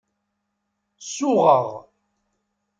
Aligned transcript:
Suɣeɣ. 1.11 1.67